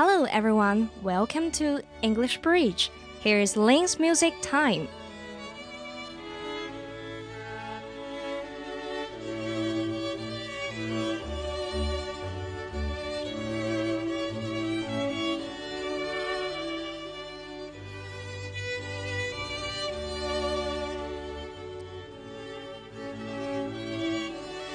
[0.00, 2.92] Hello everyone, welcome to English Bridge.
[3.18, 4.86] Here's Lynn's music time.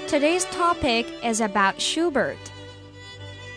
[0.09, 2.38] Today's topic is about Schubert.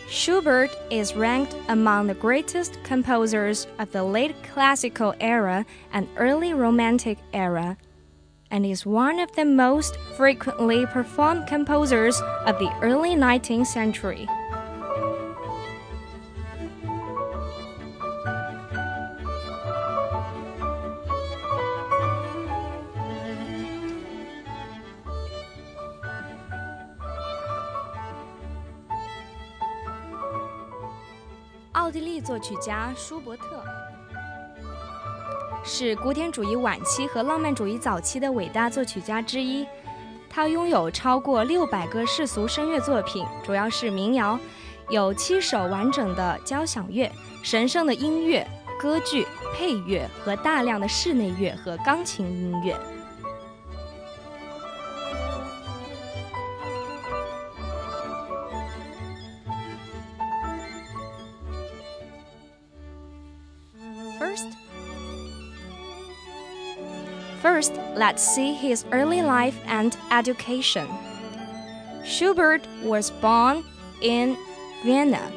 [0.09, 7.19] Schubert is ranked among the greatest composers of the late classical era and early romantic
[7.33, 7.77] era,
[8.49, 14.29] and is one of the most frequently performed composers of the early 19th century.
[32.47, 33.61] 曲家舒伯特
[35.65, 39.67] 是古典主义晚期和浪漫主义早期的伟大作曲家之一。
[40.31, 44.39] 他拥有超过六百个世俗声乐作品，主要是民谣，
[44.91, 47.11] 有七首完整的交响乐、
[47.43, 48.47] 神圣的音乐、
[48.79, 52.77] 歌剧、配乐和大量的室内乐和钢琴音乐。
[67.47, 70.89] First, let's see his early life and education.
[72.05, 73.63] Schubert was born
[74.03, 74.37] in
[74.83, 75.31] Vienna.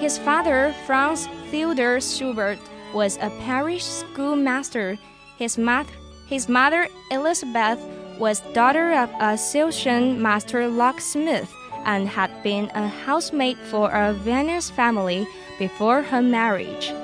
[0.00, 2.58] His father, Franz Theodor Schubert,
[2.94, 4.96] was a parish schoolmaster.
[5.36, 5.92] His, math-
[6.26, 7.80] his mother, Elizabeth,
[8.18, 11.52] was daughter of a Silesian master locksmith
[11.84, 15.28] and had been a housemaid for a Viennese family
[15.58, 16.94] before her marriage.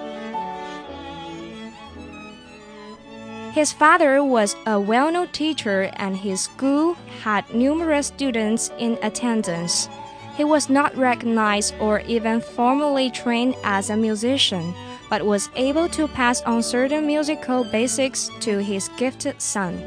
[3.52, 9.90] His father was a well known teacher, and his school had numerous students in attendance.
[10.38, 14.72] He was not recognized or even formally trained as a musician,
[15.10, 19.82] but was able to pass on certain musical basics to his gifted son.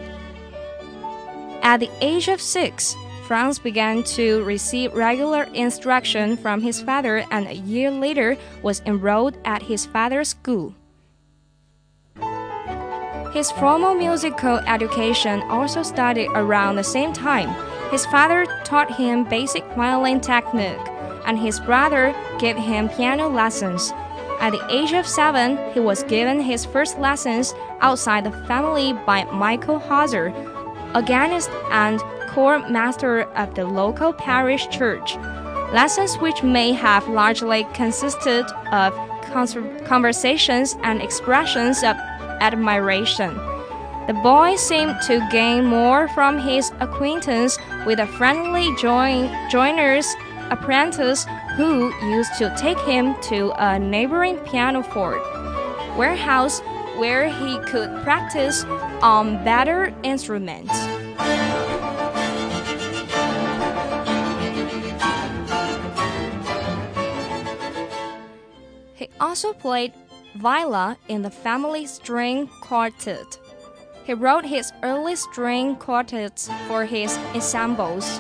[1.64, 7.48] At the age of six, Franz began to receive regular instruction from his father and
[7.48, 10.75] a year later was enrolled at his father's school.
[13.35, 17.50] His formal musical education also started around the same time.
[17.91, 20.79] His father taught him basic violin technique,
[21.25, 23.91] and his brother gave him piano lessons.
[24.40, 29.25] At the age of seven, he was given his first lessons outside the family by
[29.25, 30.31] Michael Holzer,
[30.95, 35.18] organist and choir master of the local parish church.
[35.74, 38.94] Lessons which may have largely consisted of
[39.84, 41.97] conversations and expressions of
[42.41, 43.35] admiration.
[44.07, 50.07] The boy seemed to gain more from his acquaintance with a friendly join joiner's
[50.51, 51.25] apprentice
[51.56, 55.24] who used to take him to a neighboring pianoforte
[55.97, 56.59] warehouse
[56.97, 58.63] where he could practice
[59.01, 60.74] on better instruments.
[68.94, 69.94] He also played
[70.35, 73.40] viola in the family string quartet.
[74.03, 78.19] He wrote his early string quartets for his ensembles.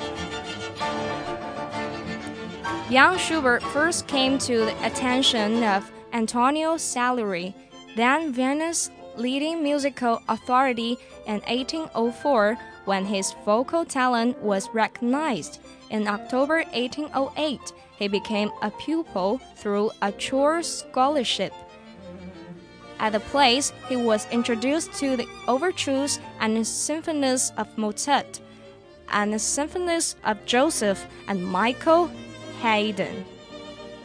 [2.89, 7.53] Young Schubert first came to the attention of Antonio Salieri,
[7.95, 15.59] then Vienna's leading musical authority in 1804 when his vocal talent was recognized.
[15.89, 21.53] In October 1808, he became a pupil through a choral scholarship.
[22.99, 28.39] At the place, he was introduced to the overtures and symphonies of Mozart
[29.11, 32.09] and the symphonies of Joseph and Michael
[32.61, 33.25] Haydn.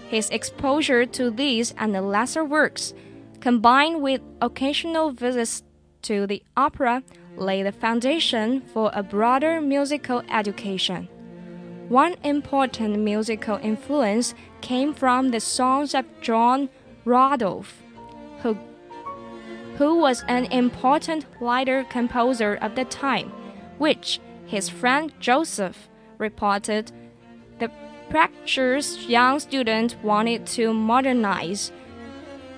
[0.08, 2.92] His exposure to these and the lesser works,
[3.40, 5.62] combined with occasional visits
[6.02, 7.02] to the opera,
[7.36, 11.08] laid the foundation for a broader musical education.
[11.88, 16.68] One important musical influence came from the songs of John
[17.04, 17.72] Rodolphe,
[18.42, 18.56] who
[19.80, 23.32] who was an important Lieder composer of the time,
[23.78, 25.88] which his friend Joseph
[26.18, 26.92] reported
[27.58, 27.70] the
[28.10, 31.72] practice young student wanted to modernize.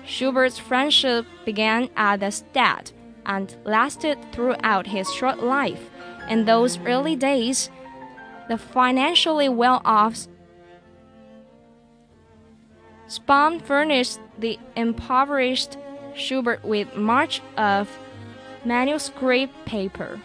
[0.05, 2.91] Schubert's friendship began at the Stadt
[3.25, 5.89] and lasted throughout his short life.
[6.29, 7.69] In those early days,
[8.49, 10.27] the financially well off
[13.07, 15.77] Spaun furnished the impoverished
[16.15, 17.89] Schubert with much of
[18.65, 20.19] manuscript paper.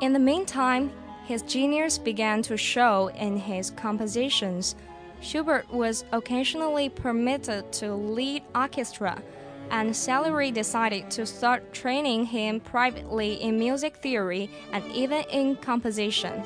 [0.00, 0.90] In the meantime,
[1.24, 4.74] his genius began to show in his compositions.
[5.20, 9.22] Schubert was occasionally permitted to lead orchestra,
[9.70, 16.42] and Salieri decided to start training him privately in music theory and even in composition.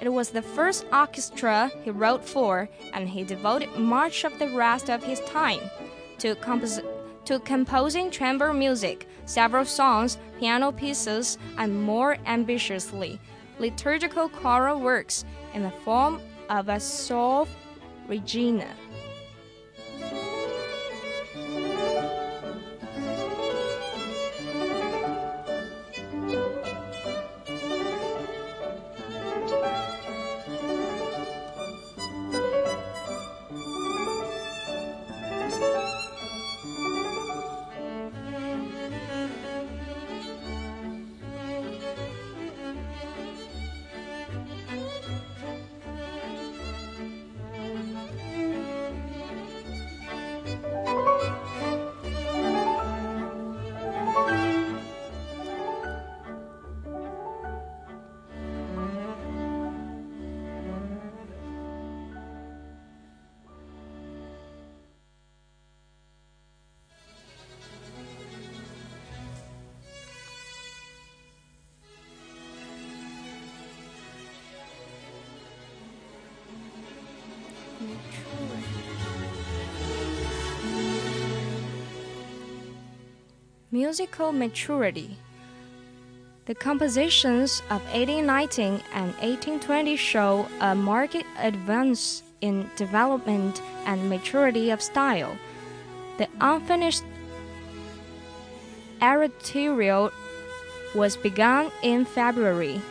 [0.00, 4.88] It was the first orchestra he wrote for, and he devoted much of the rest
[4.88, 5.60] of his time
[6.18, 6.80] to compos
[7.26, 13.20] to composing chamber music, several songs, piano pieces, and more ambitiously,
[13.60, 15.24] liturgical choral works
[15.54, 17.48] in the form of a Salve
[18.08, 18.74] Regina.
[83.80, 85.16] Musical maturity.
[86.44, 94.82] The compositions of 1819 and 1820 show a marked advance in development and maturity of
[94.82, 95.34] style.
[96.18, 97.04] The unfinished
[99.00, 100.10] Oratorio
[100.94, 102.82] was begun in February.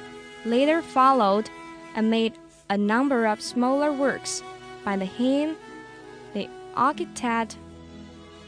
[0.43, 1.51] Later followed,
[1.95, 2.33] amid
[2.67, 4.41] a number of smaller works
[4.83, 5.55] by the hymn,
[6.33, 7.55] the octet,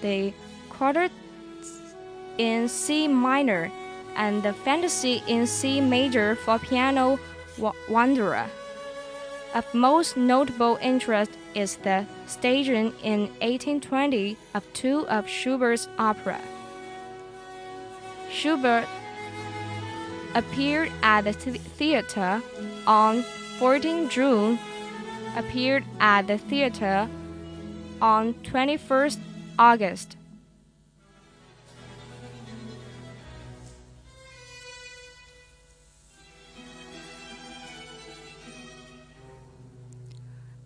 [0.02, 0.34] the
[0.70, 1.12] quartet
[2.38, 3.72] in C minor,
[4.16, 7.20] and the Fantasy in C major for piano
[7.90, 8.48] Wanderer.
[9.54, 16.40] Of most notable interest is the staging in 1820 of two of Schubert's opera.
[18.32, 18.88] Schubert
[20.34, 22.42] appeared at the theater
[22.88, 23.24] on
[23.60, 24.58] 14 June,
[25.36, 27.10] appeared at the theater
[28.02, 29.20] on 21st
[29.60, 30.16] August.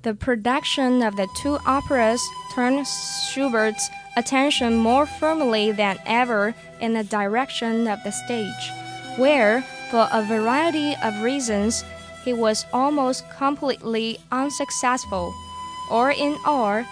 [0.05, 2.21] The production of the two operas
[2.53, 8.71] turned Schubert's attention more firmly than ever in the direction of the stage,
[9.17, 11.83] where, for a variety of reasons,
[12.23, 15.33] he was almost completely unsuccessful.
[15.89, 16.85] Or in all,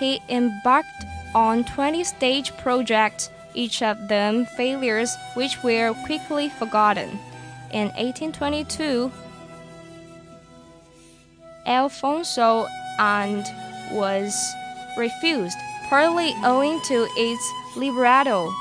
[0.00, 1.04] he embarked
[1.36, 7.10] on 20 stage projects, each of them failures which were quickly forgotten.
[7.70, 9.12] In 1822,
[11.66, 12.66] Alfonso
[12.98, 13.44] and
[13.92, 14.54] was
[14.96, 15.58] refused,
[15.88, 18.52] partly owing to its libretto.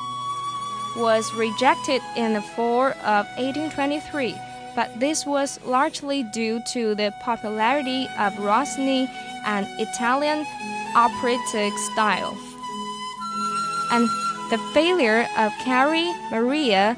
[0.97, 4.35] Was rejected in the fall of 1823,
[4.75, 9.09] but this was largely due to the popularity of Rossini
[9.45, 10.45] and Italian
[10.95, 12.37] operatic style.
[13.91, 14.07] And
[14.49, 16.95] the failure of Carrie Maria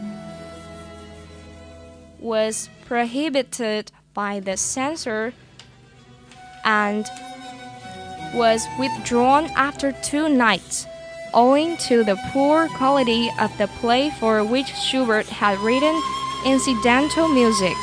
[2.20, 5.34] was prohibited by the censor
[6.68, 7.10] and
[8.34, 10.86] was withdrawn after two nights,
[11.34, 16.00] owing to the poor quality of the play for which Schubert had written
[16.46, 17.76] incidental music.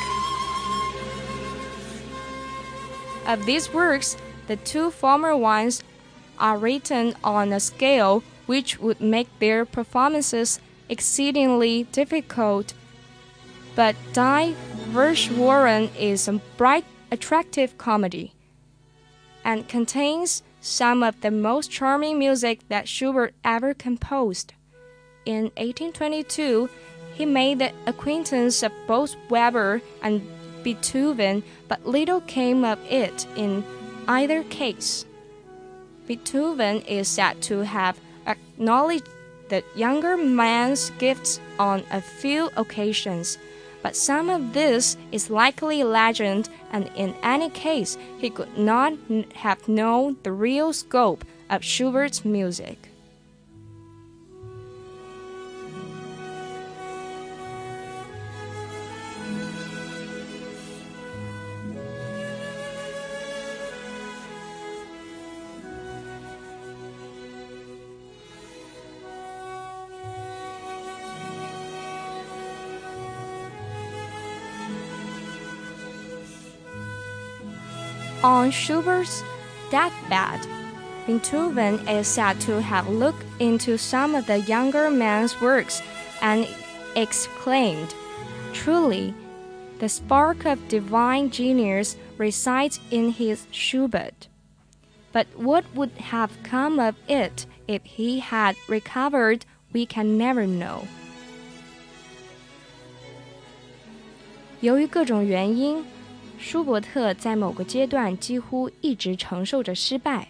[3.25, 5.83] Of these works, the two former ones
[6.37, 12.75] are written on a scale which would make their performances exceedingly difficult.
[13.75, 14.53] But Die
[14.91, 18.35] Verschworen is a bright, attractive comedy
[19.45, 24.53] and contains some of the most charming music that Schubert ever composed.
[25.25, 26.69] In 1822,
[27.13, 30.27] he made the acquaintance of both Weber and
[30.63, 33.63] Beethoven, but little came of it in
[34.07, 35.05] either case.
[36.07, 39.07] Beethoven is said to have acknowledged
[39.49, 43.37] the younger man's gifts on a few occasions,
[43.85, 48.93] but some of this is likely legend, and in any case, he could not
[49.35, 52.89] have known the real scope of Schubert's music.
[78.44, 79.22] On Schubert's
[79.70, 80.46] deathbed,
[81.06, 85.80] Beethoven is said to have looked into some of the younger man's works
[86.20, 86.46] and
[86.96, 87.94] exclaimed,
[88.52, 89.14] Truly,
[89.78, 94.28] the spark of divine genius resides in his Schubert.
[95.12, 100.86] But what would have come of it if he had recovered, we can never know.
[104.60, 105.82] 由于各种原因，
[106.47, 110.27] 舒伯特在某个阶段几乎一直承受着失败。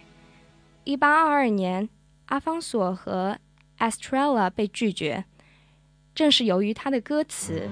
[0.86, 1.90] 1822年，
[2.24, 3.36] 阿方索和
[3.78, 5.26] Estrella 被拒绝，
[6.14, 7.68] 正是由于他的歌词。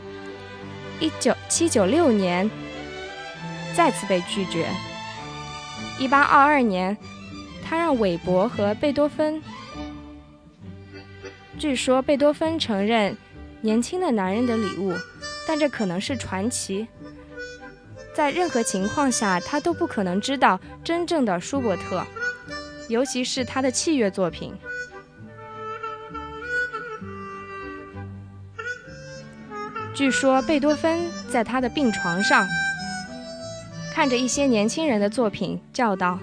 [1.00, 2.50] 19796年，
[3.74, 4.68] 再次被拒绝。
[5.98, 6.98] 1822年，
[7.64, 9.42] 他让韦伯和贝多芬。
[11.58, 13.16] 据说贝多芬承认
[13.62, 14.92] 年轻的男人的礼物，
[15.48, 16.86] 但这可能是传奇。
[18.14, 22.06] 在任何情况下，他都不可能知道真正的舒伯特，
[22.88, 24.54] 尤其是他的器乐作品。
[29.92, 32.46] 据说贝多芬在他的病床上，
[33.92, 36.18] 看着一些年轻人的作品，叫道：“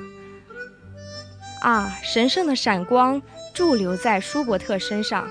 [1.61, 3.21] 啊，神圣的闪光
[3.53, 5.29] 驻留在舒伯特身上。”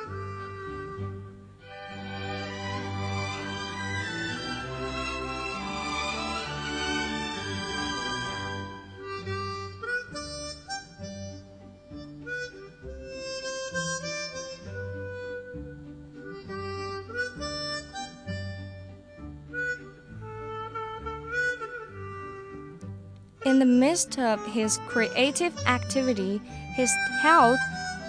[23.91, 26.41] Midst of his creative activity,
[26.77, 26.93] his
[27.23, 27.59] health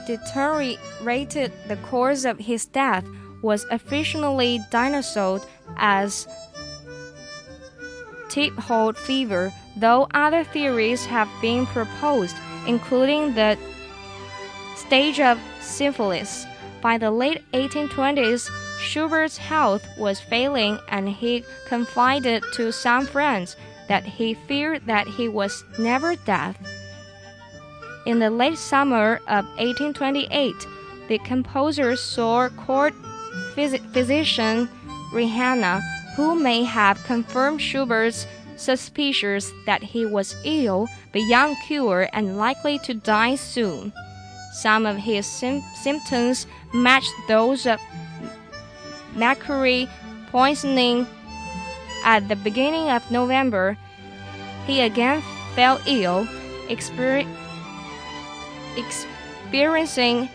[0.05, 1.51] deteriorated.
[1.67, 3.03] The cause of his death
[3.41, 5.47] was officially diagnosed
[5.77, 6.27] as
[8.29, 12.35] typhoid fever, though other theories have been proposed,
[12.67, 13.57] including the
[14.75, 16.45] stage of syphilis.
[16.81, 23.55] By the late 1820s, Schubert's health was failing, and he confided to some friends
[23.87, 26.55] that he feared that he was never dead.
[28.05, 30.55] In the late summer of 1828,
[31.07, 32.93] the composer saw court
[33.55, 34.69] phys physician
[35.13, 35.81] Rinna,
[36.15, 42.93] who may have confirmed Schubert's suspicions that he was ill, beyond cure, and likely to
[42.93, 43.91] die soon.
[44.53, 47.79] Some of his symptoms matched those of
[49.15, 49.87] mercury
[50.31, 51.07] poisoning
[52.03, 53.77] at the beginning of November,
[54.65, 55.21] he again
[55.55, 56.25] fell ill,
[56.69, 57.25] exper
[58.77, 60.29] experiencing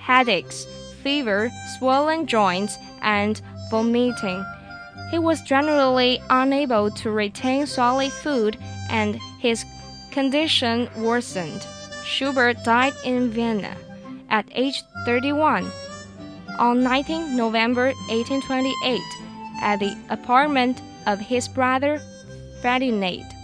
[0.00, 0.66] headaches,
[1.02, 3.40] fever, swollen joints, and
[3.70, 4.44] vomiting.
[5.10, 8.56] He was generally unable to retain solid food,
[8.88, 9.64] and his
[10.10, 11.66] condition worsened.
[12.04, 13.76] Schubert died in Vienna
[14.30, 15.70] at age 31
[16.58, 19.00] on 19 November 1828
[19.62, 22.00] at the apartment of his brother
[22.60, 23.34] Ferdinand.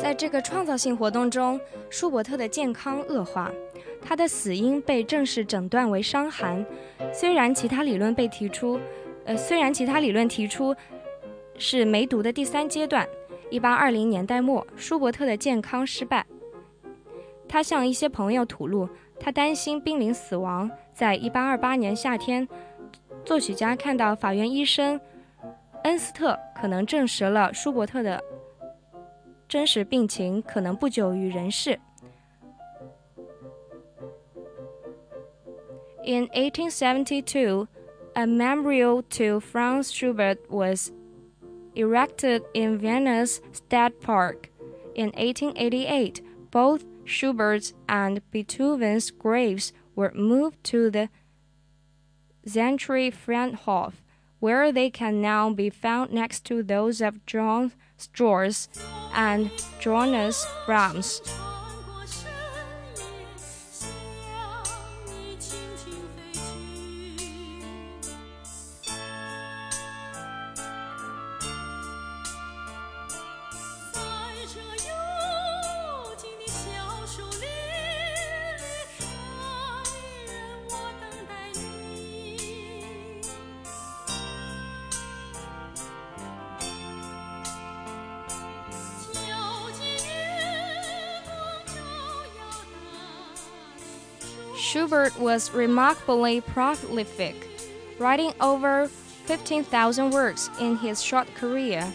[0.00, 3.50] 在这个创造性活动中，舒伯特的健康恶化，
[4.00, 6.64] 他的死因被正式诊断为伤寒。
[7.12, 8.78] 虽然其他理论被提出，
[9.24, 10.74] 呃，虽然其他理论提出
[11.58, 13.06] 是梅毒的第三阶段。
[13.50, 16.24] 一八二零年代末，舒伯特的健康失败。
[17.48, 18.88] 他向一些朋友吐露，
[19.18, 20.70] 他担心濒临死亡。
[20.92, 22.46] 在一八二八年夏天，
[23.24, 25.00] 作曲家看到法院医生
[25.84, 28.22] 恩斯特可能证实了舒伯特的
[29.48, 31.78] 真实病情可能不久于人世。
[36.04, 37.66] In 1872,
[38.14, 40.90] a memorial to Franz Schubert was
[41.74, 44.48] erected in Vienna's Stadtpark.
[44.94, 51.08] In 1888, both Schubert's and Beethoven's graves were moved to the
[52.46, 53.92] Zentralfriedhof,
[54.40, 58.68] where they can now be found next to those of John Strauss
[59.12, 59.50] and
[59.80, 61.22] Johannes Brahms.
[95.38, 97.46] Was remarkably prolific,
[98.00, 98.88] writing over
[99.26, 101.86] 15,000 works in his short career.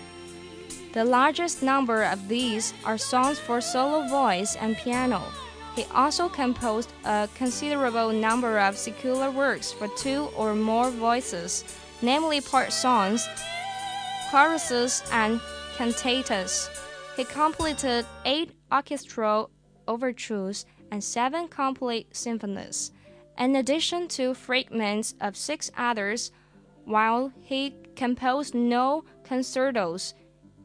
[0.94, 5.22] The largest number of these are songs for solo voice and piano.
[5.76, 11.65] He also composed a considerable number of secular works for two or more voices,
[12.02, 13.28] namely part songs,
[14.32, 15.41] choruses, and
[15.76, 16.70] cantatas.
[17.18, 19.50] He completed eight orchestral
[19.86, 22.94] overtures and seven complete symphonies
[23.38, 26.32] in addition to fragments of six others,
[26.86, 30.13] while he composed no concertos,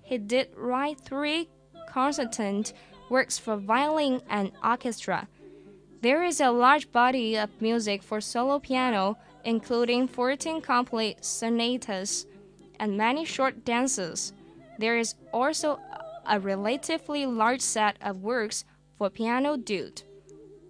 [0.03, 1.49] he did write three
[1.87, 2.73] concertant
[3.09, 5.29] works for violin and orchestra.
[6.01, 12.27] There is a large body of music for solo piano, including 14 complete sonatas
[12.79, 14.33] and many short dances.
[14.79, 15.81] There is also
[16.27, 18.65] a relatively large set of works
[18.97, 20.05] for piano duet.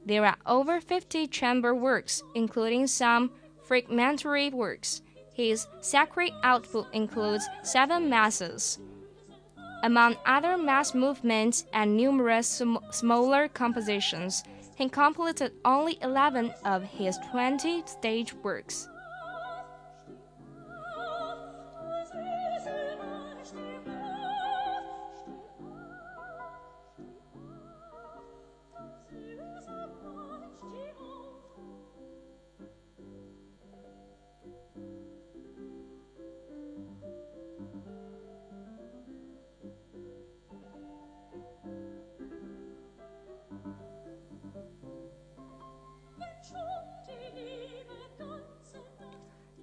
[0.08, 3.30] There are over 50 chamber works, including some
[3.62, 5.02] fragmentary works.
[5.34, 8.78] His sacred output includes seven masses.
[9.82, 14.44] Among other mass movements and numerous sm smaller compositions,
[14.76, 18.88] he completed only 11 of his 20 stage works.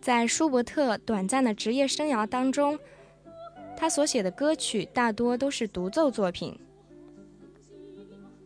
[0.05, 2.77] 在舒伯特短暂的职业生涯当中，
[3.75, 6.55] 他所写的歌曲大多都是独奏作品，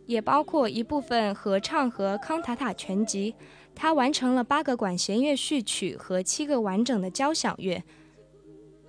[0.05, 3.35] 也包括一部分合唱和康塔塔全集。
[3.75, 7.83] 他完成了八个管弦乐序曲和七个完整的交响乐。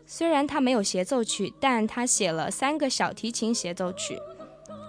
[0.07, 4.17] 虽然他没有协奏曲，但他写了三个小提琴协奏曲，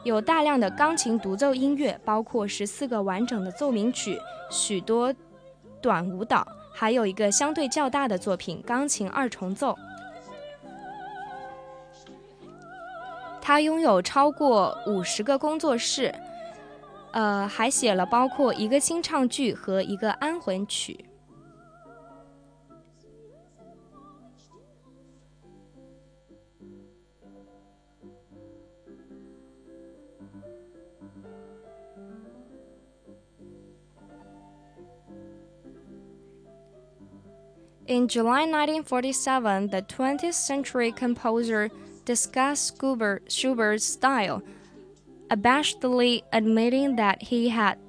[0.04, 4.20] 有大量的钢琴独奏音乐，包括十四个完整的奏鸣曲，
[4.52, 5.12] 许多
[5.82, 6.46] 短舞蹈。
[6.74, 9.78] 还有一个相对较大的作品——钢琴二重奏。
[13.42, 16.14] 他拥有超过五十个工作室，
[17.12, 21.06] 呃，还写了包括一个清唱剧和一个安魂曲。
[37.88, 41.70] In July 1947, the 20th century composer
[42.06, 42.80] discussed
[43.28, 44.44] Schubert's style,
[45.30, 47.80] abashedly admitting that he had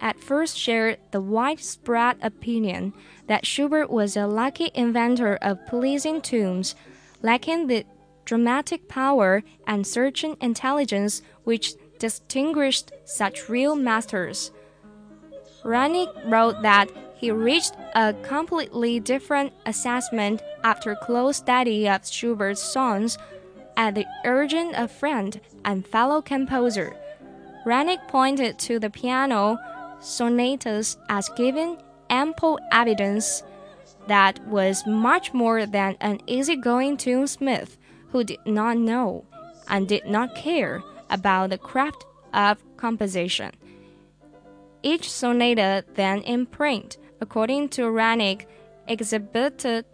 [0.00, 2.92] at first shared the widespread opinion
[3.26, 6.74] that Schubert was a lucky inventor of pleasing tunes,
[7.22, 7.84] lacking the
[8.24, 14.52] dramatic power and searching intelligence which distinguished such real masters.
[15.64, 23.18] Rani wrote that he reached a completely different assessment after close study of Schubert's songs
[23.76, 26.94] at the urging of friend and fellow composer.
[27.66, 29.58] Wranick pointed to the piano
[30.00, 31.76] sonatas as giving
[32.08, 33.42] ample evidence
[34.06, 37.76] that was much more than an easygoing tunesmith
[38.10, 39.24] who did not know
[39.68, 43.52] and did not care about the craft of composition.
[44.82, 48.46] Each sonata then in print, according to Wranick,
[48.86, 49.84] exhibited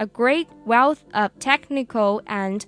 [0.00, 2.64] a great wealth of technical and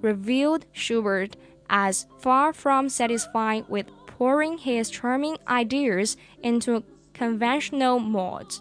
[0.00, 1.36] revealed Schubert
[1.68, 8.60] as far from satisfied with pouring his charming ideas into conventional molds.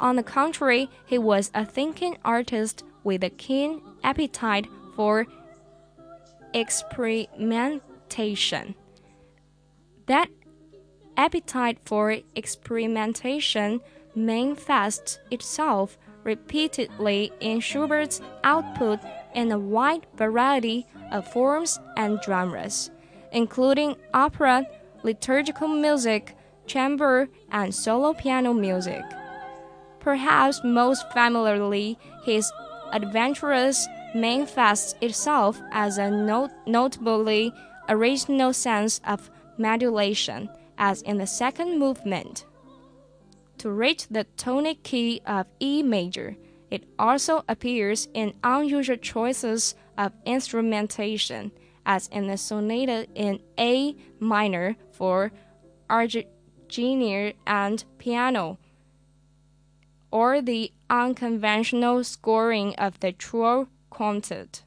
[0.00, 5.26] On the contrary, he was a thinking artist with a keen appetite for
[6.52, 8.74] experimentation.
[10.06, 10.28] That
[11.16, 13.80] appetite for experimentation
[14.14, 19.00] manifests itself repeatedly in Schubert's output
[19.34, 22.90] in a wide variety of forms and genres,
[23.32, 24.66] including opera,
[25.02, 26.34] liturgical music,
[26.66, 29.02] chamber, and solo piano music.
[30.00, 32.50] Perhaps most familiarly, his
[32.92, 37.52] adventurous manifests itself as a not notably
[37.88, 40.48] original sense of modulation,
[40.78, 42.44] as in the second movement.
[43.58, 46.36] To reach the tonic key of E major,
[46.70, 51.52] it also appears in unusual choices of instrumentation,
[51.86, 55.32] as in the sonata in A minor for
[55.88, 58.58] arpeggione and piano,
[60.10, 64.62] or the unconventional scoring of the Troll Quartet.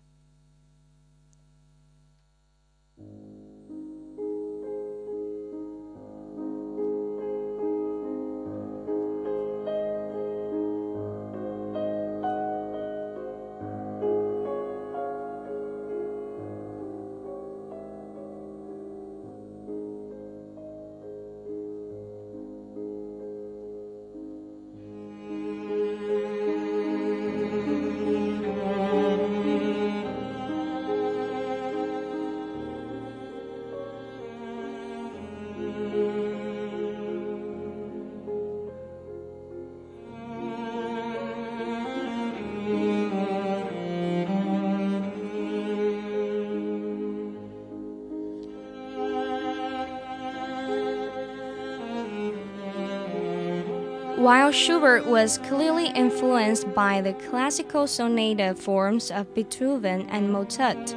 [54.27, 60.93] While Schubert was clearly influenced by the classical sonata forms of Beethoven and Mozart,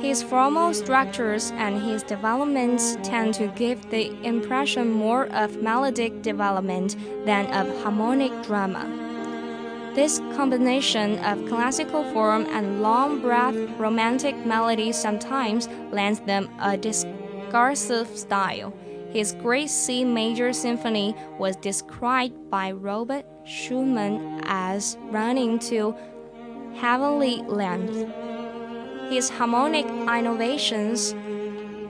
[0.00, 6.96] his formal structures and his developments tend to give the impression more of melodic development
[7.26, 8.86] than of harmonic drama.
[9.94, 18.08] This combination of classical form and long breath romantic melody sometimes lends them a discursive
[18.16, 18.72] style
[19.12, 25.94] his Great C Major Symphony was described by Robert Schumann as running to
[26.76, 28.08] heavenly length.
[29.10, 31.12] His harmonic innovations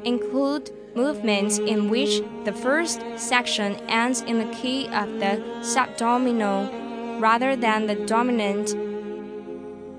[0.05, 7.55] include movements in which the first section ends in the key of the subdominant rather
[7.55, 8.71] than the dominant.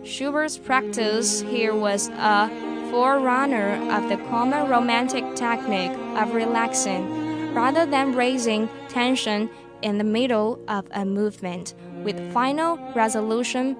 [0.06, 8.13] Schubert's practice here was a forerunner of the common romantic technique of relaxing rather than
[8.13, 9.49] raising tension
[9.82, 13.75] in the middle of a movement, with final resolution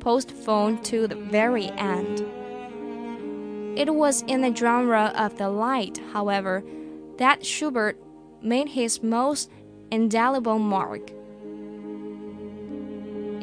[0.00, 2.24] postponed to the very end.
[3.78, 6.64] It was in the genre of the Lied, however,
[7.18, 7.98] that Schubert
[8.40, 9.50] made his most
[9.90, 11.12] indelible mark.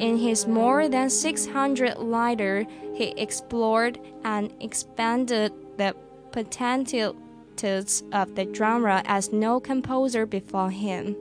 [0.02, 5.96] In his more than 600 Lieder, he explored and expanded the
[6.32, 11.16] potentialities of the genre as no composer before him.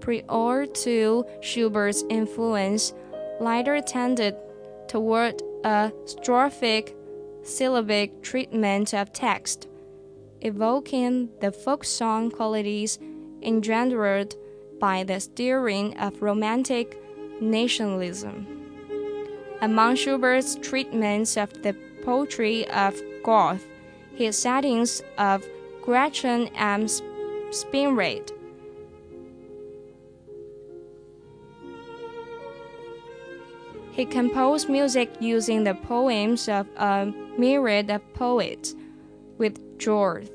[0.00, 2.92] Prior to Schubert's influence,
[3.40, 4.36] Lieder tended
[4.86, 6.94] toward a strophic,
[7.44, 9.68] syllabic treatment of text,
[10.42, 12.98] evoking the folk song qualities
[13.40, 14.34] engendered
[14.78, 17.01] by the stirring of romantic
[17.42, 18.46] nationalism.
[19.60, 21.74] Among Schubert's treatments of the
[22.04, 23.64] poetry of Goethe,
[24.14, 25.44] his settings of
[25.82, 26.86] Gretchen am
[27.50, 28.30] Spinnrade,
[33.92, 38.74] He composed music using the poems of a myriad of poets,
[39.36, 40.30] with George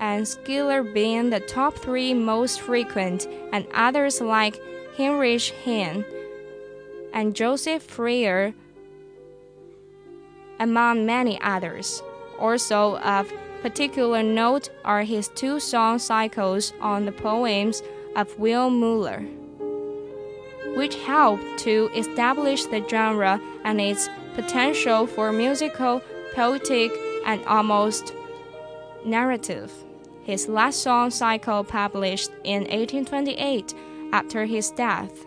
[0.00, 4.58] and Schiller being the top three most frequent, and others like
[4.96, 6.04] Heinrich Heine
[7.12, 8.54] and Joseph Freyer,
[10.58, 12.02] among many others.
[12.38, 13.32] Also of
[13.62, 17.82] particular note are his two song cycles on the poems
[18.14, 19.20] of Will Muller,
[20.76, 26.02] which helped to establish the genre and its potential for musical,
[26.34, 26.92] poetic,
[27.26, 28.14] and almost
[29.04, 29.72] narrative.
[30.22, 33.74] His last song cycle published in 1828
[34.12, 35.26] after his death.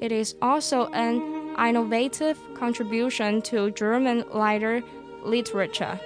[0.00, 4.82] It is also an innovative contribution to German Lieder
[5.22, 6.00] literature,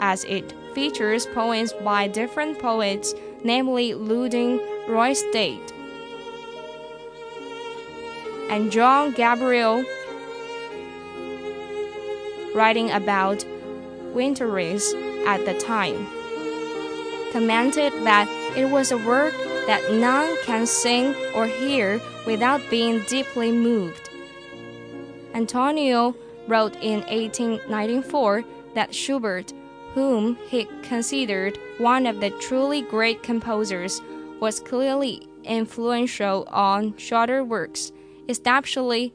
[0.00, 5.74] as it features poems by different poets, namely Ludwig Roystadt
[8.50, 9.84] and John Gabriel,
[12.54, 13.44] writing about
[14.14, 14.94] Winterreise
[15.26, 16.06] at the time,
[17.32, 19.34] commented that it was a work
[19.66, 24.10] that none can sing or hear without being deeply moved.
[25.34, 26.14] Antonio
[26.46, 29.52] wrote in 1894 that Schubert,
[29.94, 34.00] whom he considered one of the truly great composers,
[34.40, 37.92] was clearly influential on shorter works,
[38.28, 39.12] especially,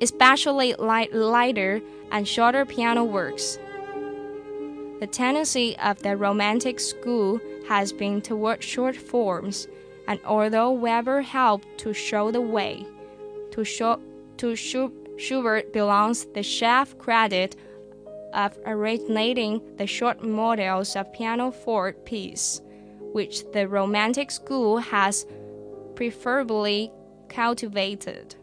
[0.00, 3.58] especially Lieder and shorter piano works.
[5.00, 9.68] The tendency of the Romantic school has been toward short forms,
[10.08, 12.86] and although Weber helped to show the way,
[13.52, 14.00] to, show,
[14.38, 17.56] to Schubert belongs the chief credit
[18.34, 22.60] of originating the short models of pianoforte piece,
[23.12, 25.26] which the Romantic school has
[25.94, 26.90] preferably
[27.28, 28.34] cultivated.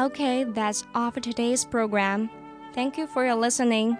[0.00, 2.30] Okay, that's all for today's program.
[2.72, 3.98] Thank you for your listening.